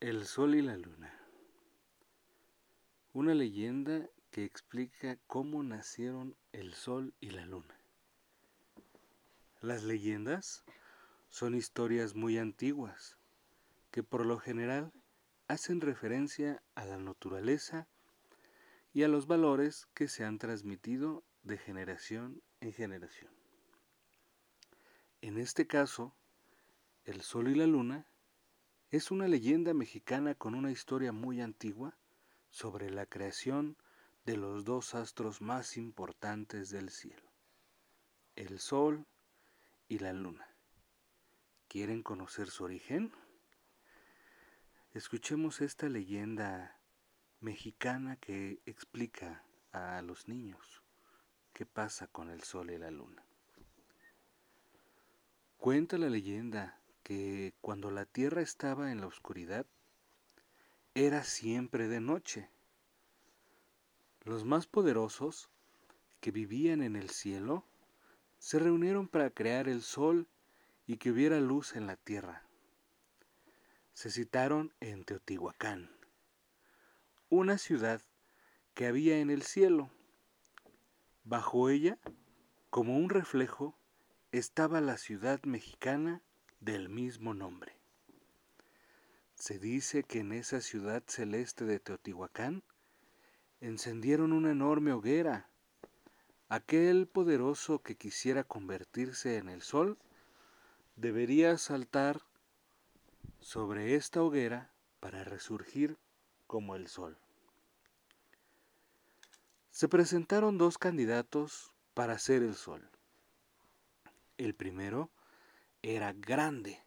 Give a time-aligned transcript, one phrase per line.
[0.00, 1.12] El Sol y la Luna.
[3.12, 7.78] Una leyenda que explica cómo nacieron el Sol y la Luna.
[9.60, 10.64] Las leyendas
[11.28, 13.18] son historias muy antiguas
[13.90, 14.90] que por lo general
[15.48, 17.86] hacen referencia a la naturaleza
[18.94, 23.34] y a los valores que se han transmitido de generación en generación.
[25.20, 26.14] En este caso,
[27.04, 28.06] el Sol y la Luna
[28.90, 31.96] es una leyenda mexicana con una historia muy antigua
[32.50, 33.76] sobre la creación
[34.24, 37.30] de los dos astros más importantes del cielo,
[38.34, 39.06] el Sol
[39.86, 40.44] y la Luna.
[41.68, 43.12] ¿Quieren conocer su origen?
[44.92, 46.76] Escuchemos esta leyenda
[47.38, 50.82] mexicana que explica a los niños
[51.52, 53.24] qué pasa con el Sol y la Luna.
[55.58, 56.79] Cuenta la leyenda
[57.10, 59.66] que cuando la tierra estaba en la oscuridad,
[60.94, 62.48] era siempre de noche.
[64.22, 65.50] Los más poderosos
[66.20, 67.64] que vivían en el cielo
[68.38, 70.28] se reunieron para crear el sol
[70.86, 72.44] y que hubiera luz en la tierra.
[73.92, 75.90] Se citaron en Teotihuacán,
[77.28, 78.02] una ciudad
[78.72, 79.90] que había en el cielo.
[81.24, 81.98] Bajo ella,
[82.70, 83.76] como un reflejo,
[84.30, 86.22] estaba la ciudad mexicana
[86.60, 87.76] del mismo nombre.
[89.34, 92.62] Se dice que en esa ciudad celeste de Teotihuacán
[93.60, 95.48] encendieron una enorme hoguera.
[96.48, 99.98] Aquel poderoso que quisiera convertirse en el sol
[100.96, 102.20] debería saltar
[103.40, 105.96] sobre esta hoguera para resurgir
[106.46, 107.16] como el sol.
[109.70, 112.90] Se presentaron dos candidatos para ser el sol.
[114.36, 115.10] El primero
[115.82, 116.84] era grande,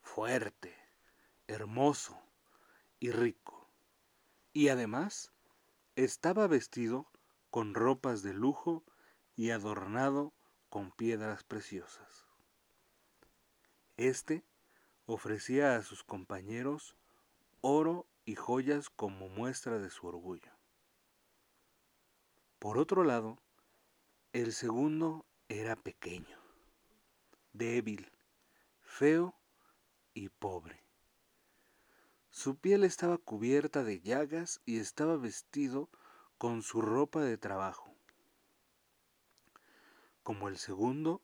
[0.00, 0.74] fuerte,
[1.46, 2.20] hermoso
[3.00, 3.68] y rico.
[4.52, 5.32] Y además
[5.96, 7.10] estaba vestido
[7.50, 8.84] con ropas de lujo
[9.34, 10.32] y adornado
[10.68, 12.26] con piedras preciosas.
[13.96, 14.44] Este
[15.06, 16.96] ofrecía a sus compañeros
[17.60, 20.52] oro y joyas como muestra de su orgullo.
[22.58, 23.38] Por otro lado,
[24.32, 26.38] el segundo era pequeño,
[27.52, 28.10] débil,
[28.96, 29.34] feo
[30.14, 30.82] y pobre.
[32.30, 35.90] Su piel estaba cubierta de llagas y estaba vestido
[36.38, 37.94] con su ropa de trabajo.
[40.22, 41.20] Como el segundo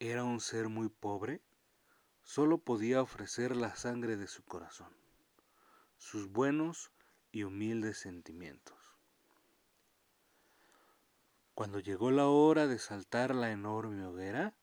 [0.00, 1.42] era un ser muy pobre,
[2.24, 4.92] solo podía ofrecer la sangre de su corazón,
[5.98, 6.90] sus buenos
[7.30, 8.98] y humildes sentimientos.
[11.54, 14.56] Cuando llegó la hora de saltar la enorme hoguera,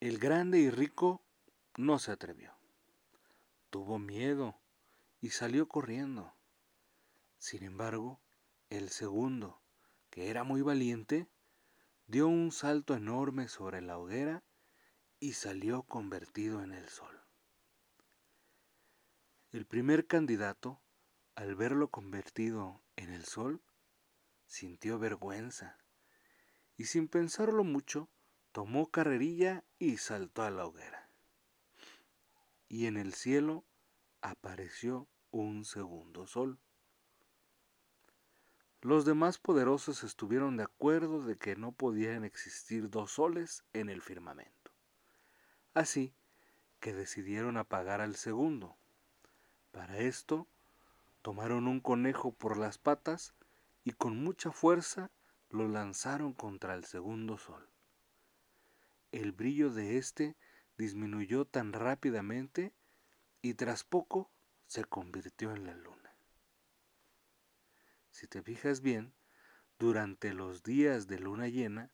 [0.00, 1.22] el grande y rico
[1.76, 2.52] no se atrevió.
[3.70, 4.56] Tuvo miedo
[5.20, 6.32] y salió corriendo.
[7.38, 8.20] Sin embargo,
[8.70, 9.60] el segundo,
[10.10, 11.28] que era muy valiente,
[12.06, 14.44] dio un salto enorme sobre la hoguera
[15.18, 17.20] y salió convertido en el sol.
[19.50, 20.80] El primer candidato,
[21.34, 23.62] al verlo convertido en el sol,
[24.46, 25.76] sintió vergüenza
[26.76, 28.08] y sin pensarlo mucho,
[28.52, 31.08] tomó carrerilla y saltó a la hoguera.
[32.68, 33.64] Y en el cielo
[34.20, 36.58] apareció un segundo sol.
[38.80, 44.02] Los demás poderosos estuvieron de acuerdo de que no podían existir dos soles en el
[44.02, 44.72] firmamento.
[45.74, 46.14] Así
[46.80, 48.76] que decidieron apagar al segundo.
[49.72, 50.46] Para esto,
[51.22, 53.34] tomaron un conejo por las patas
[53.84, 55.10] y con mucha fuerza
[55.50, 57.68] lo lanzaron contra el segundo sol
[59.12, 60.36] el brillo de éste
[60.76, 62.74] disminuyó tan rápidamente
[63.42, 64.30] y tras poco
[64.66, 66.16] se convirtió en la luna.
[68.10, 69.14] Si te fijas bien,
[69.78, 71.92] durante los días de luna llena,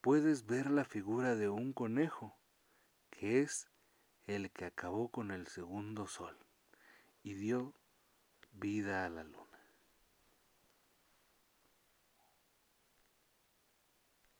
[0.00, 2.38] puedes ver la figura de un conejo,
[3.10, 3.68] que es
[4.26, 6.38] el que acabó con el segundo sol
[7.22, 7.74] y dio
[8.52, 9.41] vida a la luna.